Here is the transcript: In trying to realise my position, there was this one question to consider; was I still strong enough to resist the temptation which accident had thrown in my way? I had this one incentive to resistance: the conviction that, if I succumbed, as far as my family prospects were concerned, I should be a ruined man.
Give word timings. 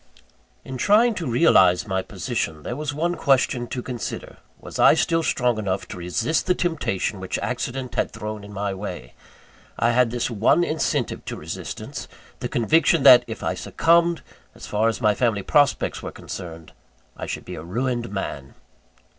In 0.65 0.77
trying 0.77 1.13
to 1.13 1.27
realise 1.29 1.85
my 1.85 2.01
position, 2.01 2.63
there 2.63 2.75
was 2.75 2.89
this 2.89 2.95
one 2.95 3.13
question 3.13 3.67
to 3.67 3.83
consider; 3.83 4.37
was 4.59 4.79
I 4.79 4.95
still 4.95 5.21
strong 5.21 5.59
enough 5.59 5.87
to 5.89 5.97
resist 5.97 6.47
the 6.47 6.55
temptation 6.55 7.19
which 7.19 7.37
accident 7.37 7.93
had 7.93 8.09
thrown 8.09 8.43
in 8.43 8.51
my 8.51 8.73
way? 8.73 9.13
I 9.77 9.91
had 9.91 10.09
this 10.09 10.27
one 10.31 10.63
incentive 10.63 11.23
to 11.25 11.35
resistance: 11.35 12.07
the 12.39 12.49
conviction 12.49 13.03
that, 13.03 13.23
if 13.27 13.43
I 13.43 13.53
succumbed, 13.53 14.23
as 14.55 14.65
far 14.65 14.89
as 14.89 15.01
my 15.01 15.13
family 15.13 15.43
prospects 15.43 16.01
were 16.01 16.11
concerned, 16.11 16.71
I 17.15 17.27
should 17.27 17.45
be 17.45 17.53
a 17.53 17.61
ruined 17.63 18.09
man. 18.11 18.55